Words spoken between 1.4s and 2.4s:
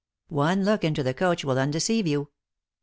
will undeceive you.